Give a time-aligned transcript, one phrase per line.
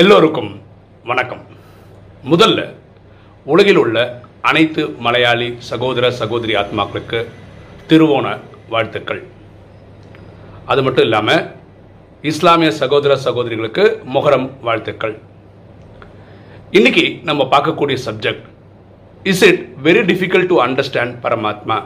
[0.00, 0.50] எல்லோருக்கும்
[1.04, 1.40] வணக்கம்.
[2.30, 2.60] முதல்ல
[3.52, 3.96] உலகில் உள்ள
[4.50, 7.18] அனைத்து மலையாளி சகோதர சகோதரி ஆத்மாக்களுக்கு
[7.88, 8.26] திருவோண
[8.68, 9.22] வாழ்த்துக்கள்.
[10.64, 11.42] அது மட்டும் இல்லாமல்
[12.30, 13.84] இஸ்லாமிய சகோதர சகோதரிகளுக்கு
[14.14, 15.18] மொஹரம் வாழ்த்துக்கள்.
[16.70, 18.46] இன்னைக்கு நம்ம பார்க்கக்கூடிய subject
[19.32, 21.78] is it very difficult to understand பரமாத்மா?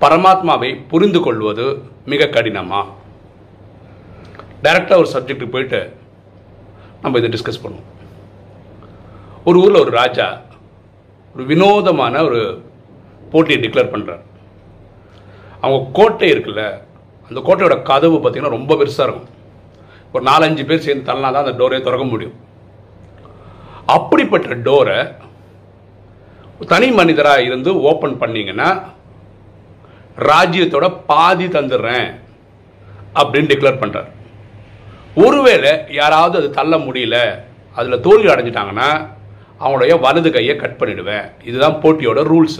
[0.00, 2.82] பரமாத்மாவை புரிந்து கொள்வது மிக கடினமா?
[4.62, 6.04] டைரக்டாக ஒரு சப்ஜெக்ட்டுக்கு போயிட்டு
[7.06, 7.90] நம்ம இதை டிஸ்கஸ் பண்ணுவோம்.
[9.48, 10.28] ஒரு ஊரில் ஒரு ராஜா
[11.34, 12.40] ஒரு வினோதமான ஒரு
[13.32, 14.24] போட்டியை டிக்ளேர் பண்ணுறார்
[15.60, 16.62] அவங்க கோட்டை இருக்குல்ல
[17.28, 19.30] அந்த கோட்டையோட கதவு பார்த்திங்கன்னா ரொம்ப பெருசாக இருக்கும்.
[20.14, 22.36] ஒரு நாலஞ்சு பேர் சேர்ந்து தள்ளனா தான் அந்த டோரை திறக்க முடியும்.
[23.96, 24.98] அப்படிப்பட்ட டோரை
[26.72, 28.68] தனி மனிதராக இருந்து ஓப்பன் பண்ணிங்கன்னா
[30.30, 32.08] ராஜ்யத்தோட பாதி தந்துடுறேன்
[33.20, 34.10] அப்படின்னு டிக்ளேர் பண்ணுறார்
[35.24, 37.18] ஒருவேளை யாராவது அது தள்ள முடியல
[37.78, 38.88] அதில் தோல்வி அடைஞ்சிட்டாங்கன்னா
[39.60, 41.26] அவங்களுடைய வலது கையை கட் பண்ணிடுவேன்.
[41.48, 42.58] இதுதான் போட்டியோட ரூல்ஸ்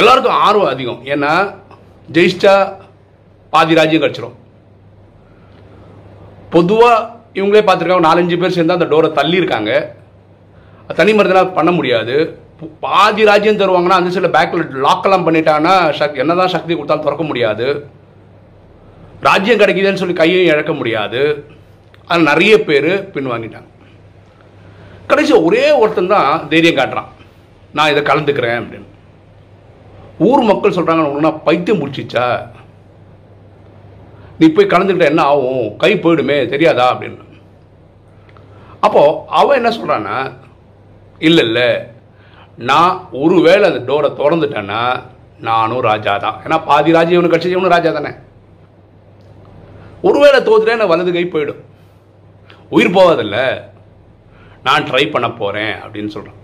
[0.00, 1.02] எல்லாருக்கும் ஆர்வம் அதிகம்.
[1.14, 1.32] ஏன்னா
[2.16, 2.54] ஜெயிஷ்டா
[3.50, 4.36] பாதி ராஜ்யம் கிடச்சிரும்.
[6.54, 6.98] பொதுவாக
[7.38, 9.72] இவங்களே பார்த்துருக்காங்க நாலஞ்சு பேர் சேர்ந்து அந்த டோரை தள்ளியிருக்காங்க.
[10.98, 12.16] தனி மருந்தெல்லாம் பண்ண முடியாது.
[12.80, 17.66] பாதி ராஜ்யம் தருவாங்கன்னா அந்த சில பேக்கில் லாக்கெல்லாம் பண்ணிட்டாங்கன்னா சக் என்னதான் சக்தி கொடுத்தாலும் திறக்க முடியாது.
[19.20, 21.44] ராஜ்யம் கிடைக்குதுன்னு சொல்லி கையையும் இழக்க முடியாது.
[22.06, 23.74] அதில் நிறைய பேர் பின்வாங்கிட்டாங்க
[25.06, 27.10] கடைசி ஒரே ஒருத்தன் தான் தைரியம் காட்டுறான்.
[27.72, 28.84] நான் இதை கலந்துக்கிறேன் அப்படின்னு.
[30.18, 32.46] ஊர் மக்கள் சொல்கிறாங்க ஒன்றுனா பைத்தியம் முடிச்சிச்சா
[34.38, 35.76] நீ போய் கலந்துக்கிட்ட என்ன ஆகும்?
[35.76, 36.94] கை போயிடுமே தெரியாதா?
[36.94, 37.24] அப்படின்னு.
[38.80, 40.32] அப்போது அவன் என்ன சொல்கிறான்னா
[41.18, 41.78] இல்லை இல்லை.
[42.56, 45.02] நான் ஒருவேளை அந்த டோரை திறந்துட்டேன்னா
[45.40, 46.40] நானும் ராஜா தான்.
[46.44, 48.10] ஏன்னா பாதி ராஜ்யம் இவனு கட்சி இவனும் ராஜா தானே.
[50.02, 51.62] ஒருவேளை தோத்துட்டே எனக்கு வலது கை போயிடும்.
[52.76, 53.38] உயிர் போவதில்ல
[54.66, 56.42] நான் ட்ரை பண்ண போகிறேன் அப்படின்னு சொல்கிறான்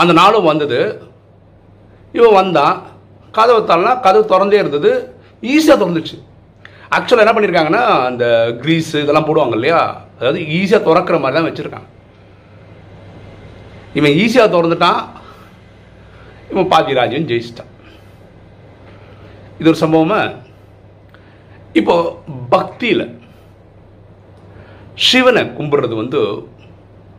[0.00, 0.80] அந்த நாளும் வந்தது.
[2.12, 2.76] இவன் வந்தான்.
[3.36, 4.90] கதவை தரனா கதவு திறந்தே இருந்தது.
[5.42, 6.16] ஈஸியாக திறந்துச்சு.
[6.96, 8.24] ஆக்சுவலாக என்ன பண்ணியிருக்காங்கன்னா அந்த
[8.62, 9.80] க்ரீஸ் இதெல்லாம் போடுவாங்க இல்லையா?
[10.18, 11.88] அதாவது ஈஸியாக திறக்கிற மாதிரி தான் வச்சுருக்காங்க.
[13.98, 15.00] இவன் ஈஸியாக திறந்துட்டான்.
[16.50, 17.72] இவன் பாதி ராஜ்யம் ஜெயிச்சிட்டான்.
[19.60, 20.46] இது ஒரு சம்பவமாக
[21.80, 21.96] இப்போ
[22.54, 23.06] பக்தியில்
[25.08, 26.20] சிவனை கும்பிடுறது வந்து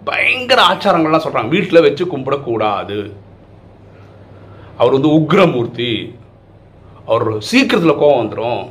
[0.09, 2.97] பயங்கர ஆச்சாரங்கள்லாம் சொல்கிறாங்க வீட்டில் வச்சு கும்பிடக்கூடாது.
[4.81, 5.91] அவர் வந்து உக்ரமூர்த்தி.
[7.13, 8.63] அவர் சீக்கிரத்தில் கோவம் வந்துடும்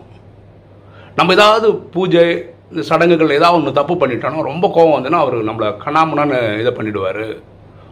[1.18, 2.24] நம்ம ஏதாவது பூஜை
[2.72, 7.24] இந்த சடங்குகள் ஏதாவது ஒன்று தப்பு பண்ணிட்டோன்னா ரொம்ப கோவம் வந்துன்னா அவர் நம்மளை கணாமனான்னு இதை பண்ணிடுவார்.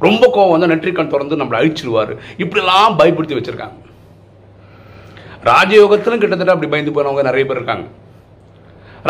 [0.07, 2.13] ரொம்ப கோவம் வந்து நெற்றிக்கண் திறந்து நம்மளை அழிச்சிடுவார்
[2.45, 3.79] இப்படிலாம் பயப்படுத்தி வச்சுருக்காங்க.
[5.51, 7.87] ராஜயோகத்திலும் கிட்டத்தட்ட அப்படி பயந்து போனவங்க நிறைய பேர் இருக்காங்க.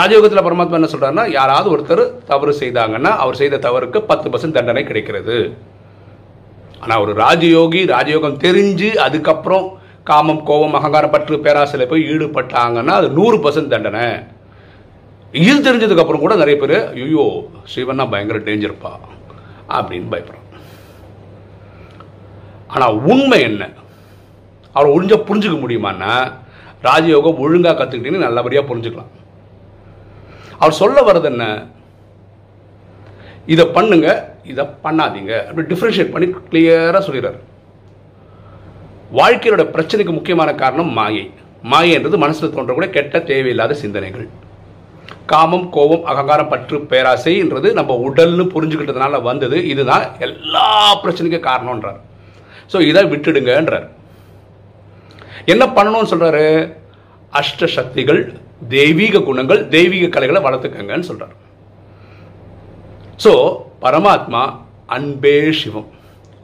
[0.00, 5.36] ராஜயோகத்தில் பரமாத்மா என்ன சொல்கிறாருன்னா யாராவது ஒருத்தர் தவறு செய்தாங்கன்னா அவர் செய்த தவறுக்கு பத்து பர்சன்ட் தண்டனை கிடைக்கிறது.
[6.82, 9.66] ஆனால் ஒரு ராஜயோகி ராஜயோகம் தெரிஞ்சு அதுக்கப்புறம்
[10.10, 14.06] காமம் கோபம் அகங்காரம் பற்று பேராசையில் போய் ஈடுபட்டாங்கன்னா அது நூறு பர்சன்ட் தண்டனை.
[15.44, 17.24] இது தெரிஞ்சதுக்கப்புறம் கூட நிறைய பேர் ஐயோ
[17.72, 18.92] சிவன்னா பயங்கர டேஞ்சர்ப்பா
[19.76, 20.44] அப்படின்னு பயப்படுறான்
[22.74, 23.64] ஆனால் உண்மை என்ன?
[24.76, 26.12] அவர் ஒழிஞ்ச புரிஞ்சுக்க முடியுமான்னா
[26.88, 29.10] ராஜயோகம் ஒழுங்காக கற்றுக்கிட்டீங்கன்னு நல்லபடியாக புரிஞ்சுக்கலாம்.
[30.60, 31.44] அவர் சொல்ல வர்றது என்ன?
[33.54, 34.08] இதை பண்ணுங்க
[34.52, 35.32] இதை பண்ணாதீங்க.
[35.48, 37.40] அப்படி டிஃப்ரென்ஷியேட் பண்ணி கிளியராக சொல்லிடுறாரு.
[39.18, 41.26] வாழ்க்கையோட பிரச்சனைக்கு முக்கியமான காரணம் மாயை.
[41.72, 44.26] மாயைன்றது மனசில் தோன்றக்கூடிய கெட்ட தேவையில்லாத சிந்தனைகள்.
[45.32, 49.58] காமம் கோபம் அகங்காரம் பற்று பேராசைன்றது நம்ம உடல்னு புரிஞ்சுக்கிட்டதுனால வந்தது.
[49.72, 50.68] இதுதான் எல்லா
[51.04, 52.00] பிரச்சனைக்கும் காரணம்ன்றார்.
[52.72, 53.86] ஸோ இதை விட்டுடுங்கன்றார்.
[55.52, 56.46] என்ன பண்ணணும்னு சொல்கிறாரு
[57.40, 58.20] அஷ்ட சக்திகள்
[58.76, 61.34] தெய்வீக குணங்கள் தெய்வீக கலைகளை வளர்த்துக்கங்கன்னு சொல்கிறார்
[63.24, 63.32] ஸோ
[63.84, 64.42] பரமாத்மா
[64.96, 65.88] அன்பே சிவம்.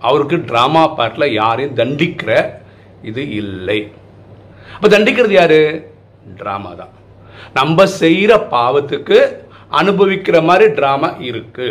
[0.08, 2.30] அவருக்கு ட்ராமா பார்ட்டில் யாரையும் தண்டிக்கிற
[3.08, 3.78] இது இல்லை.
[4.74, 5.60] அப்போ தண்டிக்கிறது யாரு?
[6.40, 6.92] ட்ராமா தான்.
[7.58, 9.18] நம்ம செய்கிற பாவத்துக்கு
[9.80, 11.68] அனுபவிக்கிற மாதிரி ட்ராமா இருக்கு.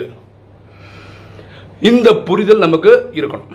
[1.89, 3.53] இந்த புரிதல் நமக்கு இருக்கணும்.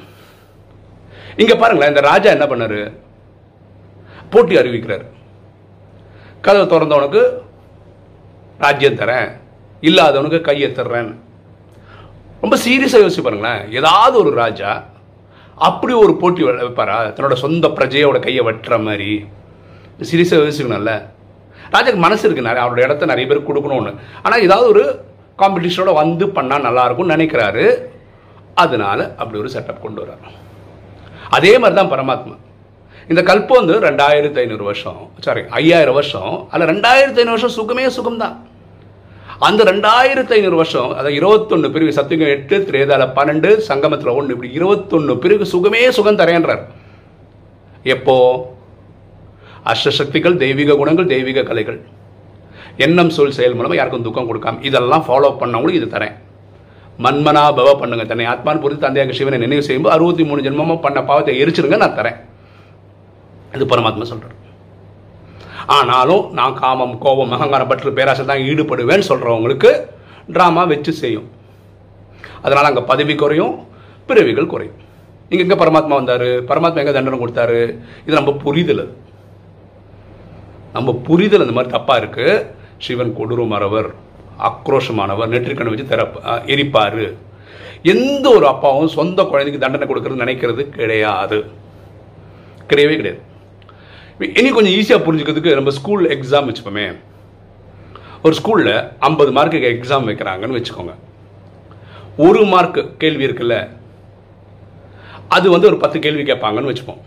[1.42, 2.80] இங்கே பாருங்களேன் இந்த ராஜா என்ன பண்ணாரு?
[4.30, 5.04] போட்டி அறிவிக்கிறார்.
[6.40, 7.22] கதவை திறந்தவனுக்கு
[8.58, 9.32] ராஜ்யம் தரேன்.
[9.80, 11.14] இல்லாதவனுக்கு கையை தர்றேன்.
[12.40, 13.72] ரொம்ப சீரியஸாக யோசிச்சு பாருங்களேன்.
[13.72, 14.84] ஏதாவது ஒரு ராஜா
[15.54, 16.98] அப்படி ஒரு போட்டி வைப்பாரா?
[17.16, 19.26] தன்னோட சொந்த பிரஜையோட கையை வெட்டுற மாதிரி.
[20.00, 21.02] சீரியஸாக யோசிக்கணும்ல
[21.72, 23.94] ராஜாக்கு மனசு இருக்கு நிறைய அவரோட இடத்த நிறைய பேருக்கு கொடுக்கணும்னு.
[24.22, 25.04] ஆனால் ஏதாவது ஒரு
[25.38, 27.82] காம்படிஷனோட வந்து பண்ணால் நல்லா இருக்கும்னு நினைக்கிறாரு.
[28.54, 30.34] அதனால அப்படி ஒரு செட்டப் கொண்டு வர்றார்.
[31.30, 32.36] அதே மாதிரி தான் பரமாத்மா.
[33.12, 36.32] இந்த கல்பம் வந்து ரெண்டாயிரத்தி ஐநூறு வருஷம் சாரி ஐயாயிரம் வருஷம்.
[36.52, 38.34] அதில் ரெண்டாயிரத்தி ஐநூறு வருஷம் சுகமே சுகம்தான்.
[39.48, 45.16] அந்த ரெண்டாயிரத்தி ஐநூறு வருஷம் அதாவது இருபத்தொன்னு பிரிவு சத்தியம் எட்டு திரேதால பன்னெண்டு சங்கமத்தில் ஒன்று இப்படி இருபத்தொன்னு
[45.24, 46.62] பிரிவு சுகமே சுகம் தரேன்றார்.
[47.94, 48.16] எப்போ?
[49.72, 51.80] அஷ்டசக்திகள் தெய்வீக குணங்கள் தெய்வீக கலைகள்.
[52.84, 56.14] எண்ணம் சொல் செயல் மூலமாக யாருக்கும் துக்கம் கொடுக்காம இதெல்லாம் ஃபாலோ பண்ணவங்களுக்கு இது தரேன்.
[57.04, 58.26] மன்மனா பவ பண்ணுங்க தன்னை.
[58.32, 62.18] ஆத்மான் பொறுத்து தந்தையாக சிவனை நினைவு செய்யும்போது அறுபத்தி மூணு ஜென்மமாக பண்ண பாவத்தை எரிச்சிருங்க நான் தரேன்.
[63.56, 64.36] இது பரமாத்மா சொல்கிறார்
[65.76, 69.70] ஆனாலும் நான் காமம் கோபம் அகங்காரம் பற்று பேராசை தான் ஈடுபடுவேன்னு சொல்கிறவங்களுக்கு
[70.34, 71.26] ட்ராமா வச்சு செய்யும்.
[72.44, 73.54] அதனால் அங்கே பதவி குறையும்
[74.08, 74.78] பிறவிகள் குறையும்.
[75.30, 76.28] இங்கே எங்கே பரமாத்மா வந்தார்?
[76.50, 77.60] பரமாத்மா எங்கே தண்டனை கொடுத்தாரு?
[78.06, 78.94] இது நம்ம புரிதல் அது.
[80.76, 82.34] நம்ம புரிதல் அந்த மாதிரி தப்பாக இருக்குது
[82.86, 83.88] சிவன் கொடூரமானவர்
[84.48, 86.02] ஆக்ரோஷமானவர் நெற்றிக்கணை வச்சு தர
[86.54, 87.04] எரிப்பார்.
[87.92, 91.38] எந்த ஒரு அப்பாவும் சொந்த குழந்தைக்கு தண்டனை கொடுக்கறது நினைக்கிறது கிடையாது.
[92.70, 93.22] கிடையவே கிடையாது.
[94.18, 96.96] இனி கொஞ்சம் ஈஸியாக புரிஞ்சுக்கிறதுக்கு நம்ம ஸ்கூல் எக்ஸாம் வச்சுப்போமே.
[98.22, 100.94] ஒரு ஸ்கூலில் ஐம்பது மார்க்குக்கு எக்ஸாம் வைக்கிறாங்கன்னு வச்சுக்கோங்க.
[102.16, 103.68] ஒரு மார்க் கேள்வி இருக்குல்ல?
[105.28, 106.98] அது வந்து ஒரு பத்து கேள்வி கேட்பாங்கன்னு வச்சுப்போம்.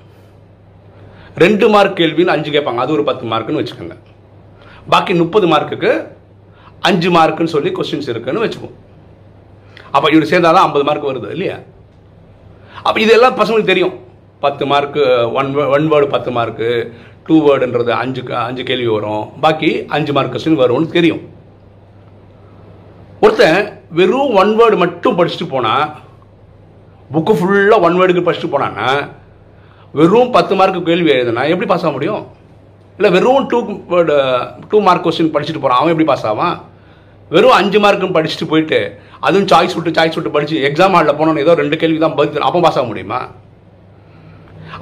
[1.35, 2.75] ரெண்டு மார்க் கேள்வின்னு அஞ்சு கேட்பாங்க.
[2.75, 3.97] அது ஒரு பத்து மார்க்குன்னு வச்சுக்கோங்க.
[4.89, 6.07] பாக்கி முப்பது மார்க்குக்கு
[6.79, 8.75] அஞ்சு மார்க்குன்னு சொல்லி கொஸ்டின்ஸ் இருக்குன்னு வச்சுப்போம்.
[9.91, 11.57] அப்போ இவர் சேர்ந்தாதான் ஐம்பது மார்க் வருது இல்லையா?
[12.83, 14.07] அப்போ இதெல்லாம் பசங்களுக்கு தெரியும்.
[14.43, 15.01] பத்து மார்க்கு
[15.39, 16.67] ஒன் ஒன் வேர்டு பத்து மார்க்கு
[17.27, 19.23] டூ வேர்டுன்றது அஞ்சு அஞ்சு கேள்வி வரும்.
[19.43, 21.21] பாக்கி அஞ்சு மார்க் கொஸ்டின் வரும்னு தெரியும்.
[23.25, 23.59] ஒருத்தன்
[23.97, 25.85] வெறும் ஒன் வேர்டு மட்டும் படிச்சுட்டு போனால்
[27.13, 28.89] புக்கு ஃபுல்லாக ஒன் வேர்டுக்கு படிச்சுட்டு போனான்னா
[29.99, 32.23] வெறும் பத்து மார்க்கு கேள்வி எழுதுனா எப்படி பாஸ் ஆக முடியும்?
[32.97, 33.59] இல்லை வெறும் two
[33.91, 34.15] word
[34.71, 36.55] two mark question படிச்சுட்டு போகிறான் அவன் எப்படி பாஸ் ஆவான்?
[37.35, 38.79] வெறும் அஞ்சு மார்க்கும் படிச்சுட்டு போயிட்டு
[39.25, 42.61] அதுவும் சாய்ஸ் விட்டு சாய்ஸ் விட்டு படித்து எக்ஸாம் ஹாலில் போனோன்னு ஏதோ ரெண்டு கேள்வி தான் பதில் அப்போ
[42.67, 43.21] பாஸ் ஆக முடியுமா?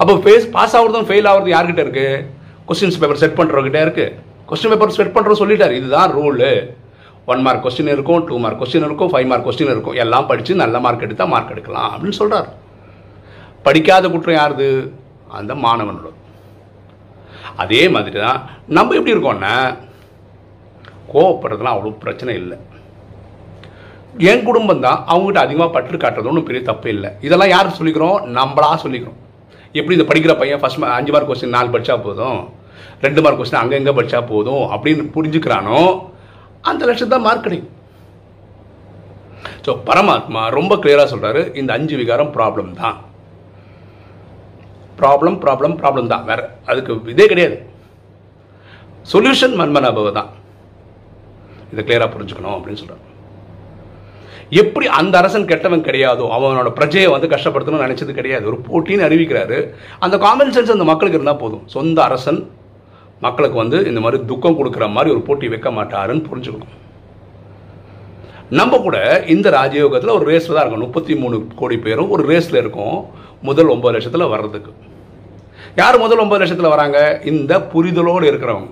[0.00, 2.08] அப்போ ஃபேஸ் பாஸ் ஆகுறதும் ஃபெயில் ஆகுறது யார்கிட்ட இருக்கு?
[2.68, 4.06] கொஸ்டின்ஸ் பேப்பர் செட் பண்ணுறவங்கிட்ட இருக்கு.
[4.50, 6.50] கொஸ்டின் பேப்பர் செட் பண்ணுறோம் சொல்லிட்டார் இதுதான் ரூலு
[7.32, 9.96] ஒன் மார்க் கொஸ்டின் இருக்கும் டூ மார்க் கொஸ்டின் இருக்கும் ஃபைவ் மார்க் கொஸ்டின் இருக்கும்.
[10.04, 12.48] எல்லாம் படித்து நல்ல மார்க் எடுத்தால் மார்க் எடுக்கலாம் அப்படின்னு சொல்கிறார்
[13.66, 14.68] படிக்காத குற்றம் யாருது?
[15.38, 16.10] அந்த மாணவனோட.
[17.62, 18.40] அதே மாதிரி தான்
[18.76, 19.54] நம்ம எப்படி இருக்கோம்னா
[21.12, 22.56] கோவப்படுறதுலாம் அவ்வளோ பிரச்சனை இல்லை.
[24.30, 27.10] என் குடும்பம் தான் அவங்ககிட்ட அதிகமாக பற்று காட்டுறது ஒன்றும் பெரிய தப்பு இல்லை.
[27.26, 28.18] இதெல்லாம் யார் சொல்லிக்கிறோம்?
[28.38, 29.18] நம்மளா சொல்லிக்கிறோம்.
[29.76, 32.38] எப்படி இந்த படிக்கிற பையன் ஃபஸ்ட் அஞ்சு மார்க் கொஸ்டின் நாலு படித்தா போதும்
[33.04, 35.80] ரெண்டு மார்க் கொஸ்டின் அங்கங்கே படித்தா போதும் அப்படின்னு புரிஞ்சுக்கிறானோ
[36.70, 37.74] அந்த லட்சம் தான் மார்க் கிடைக்கும்.
[39.64, 42.96] ஸோ பரமாத்மா ரொம்ப கிளியராக சொல்கிறாரு இந்த அஞ்சு விகாரம் ப்ராப்ளம் தான்.
[45.00, 46.24] ப்ராப்ளம் ப்ராப்ளம் ப்ராப்ளம் தான்.
[46.30, 47.58] வேற அதுக்கு இதே கிடையாது.
[49.12, 50.30] சொல்யூஷன் மன்மனாபவ தான்.
[51.72, 53.04] இதை கிளியராக புரிஞ்சுக்கணும் அப்படின்னு சொல்கிறார்
[54.50, 58.46] எப்படி அந்த அரசன் கெட்டவன் கிடையாதோ அவனோட பிரஜையை வந்து கஷ்டப்படுத்தணும்னு நினைச்சது கிடையாது.
[58.46, 59.70] ஒரு போட்டின்னு அறிவிக்கிறாரு.
[59.98, 61.62] அந்த காமன் சென்ஸ் அந்த மக்களுக்கு இருந்தால் போதும்.
[61.66, 62.50] சொந்த அரசன்
[63.20, 66.74] மக்களுக்கு வந்து இந்த மாதிரி துக்கம் கொடுக்குற மாதிரி ஒரு போட்டி வைக்க மாட்டாருன்னு புரிஞ்சுக்கணும்.
[68.50, 70.80] நம்ம கூட இந்த ராஜயோகத்தில் ஒரு ரேஸில் தான் இருக்கும்.
[70.80, 73.04] முப்பத்தி மூணு கோடி பேரும் ஒரு ரேஸில் இருக்கும்.
[73.42, 74.72] முதல் ஒன்பது லட்சத்தில் வர்றதுக்கு.
[75.76, 77.20] யார் முதல் ஒன்பது லட்சத்தில் வராங்க?
[77.24, 78.70] இந்த புரிதலோடு இருக்கிறவங்க.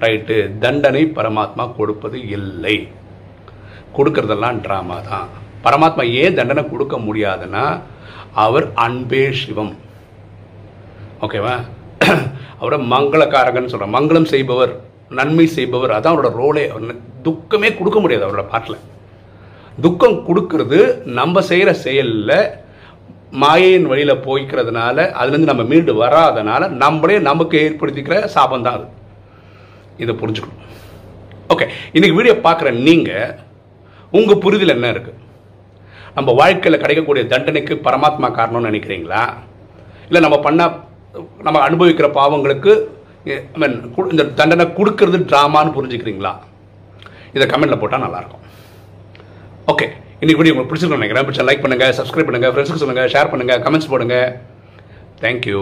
[0.00, 2.88] ரைட்டு தண்டனை பரமாத்மா கொடுப்பது இல்லை.
[3.96, 5.28] கொடுக்கறதெல்லாம் ட்ராமா தான்.
[5.64, 7.64] பரமாத்மா ஏன் தண்டனை கொடுக்க முடியாதுன்னா
[8.44, 9.74] அவர் அன்பே சிவம்.
[11.20, 11.54] ஓகேவா?
[12.60, 14.72] அவரை மங்களக்காரகன் சொல்ற மங்களம் செய்பவர்
[15.10, 18.78] நன்மை செய்பவர் அதான் அவரோட ரோலே அவர் துக்கமே கொடுக்க முடியாது அவரோட பாட்டில்.
[19.80, 22.38] துக்கம் கொடுக்கறது நம்ம செய்கிற செயலில்
[23.42, 28.86] மாயையின் வழியில் போய்க்கிறதுனால அதுலேருந்து நம்ம மீண்டு வராதனால நம்மளே நமக்கு ஏற்படுத்திக்கிற சாபம் தான் அது.
[29.96, 30.62] இதை புரிஞ்சுக்கணும்.
[31.48, 33.47] ஓகே இன்னைக்கு வீடியோ பார்க்குற நீங்கள்
[34.16, 35.24] உங்கள் புரிதல் என்ன இருக்குது
[36.16, 39.22] நம்ம வாழ்க்கையில் கிடைக்கக்கூடிய தண்டனைக்கு பரமாத்மா காரணம்னு நினைக்கிறீங்களா?
[40.08, 40.62] இல்லை நம்ம பண்ண
[41.46, 42.72] நம்ம அனுபவிக்கிற பாவங்களுக்கு
[43.32, 43.76] ஐ மீன்
[44.14, 46.32] இந்த தண்டனை கொடுக்கறது ட்ராமான்னு புரிஞ்சுக்கிறீங்களா?
[47.36, 48.44] இதை கமெண்ட்டில் போட்டால் நல்லாயிருக்கும்.
[49.72, 49.86] ஓகே
[50.20, 51.26] இன்னைக்கு வீடியோ உங்களுக்கு பிடிச்சிருக்கோம் நினைக்கிறேன்.
[51.26, 54.16] பிடிச்சா லைக் பண்ணுங்கள் சப்ஸ்கிரைப் பண்ணுங்கள் ஃப்ரெண்ட்ஸுக்கு சொல்லுங்கள் ஷேர் பண்ணுங்கள் கமெண்ட்ஸ் போடுங்க.
[55.24, 55.60] தேங்க்யூ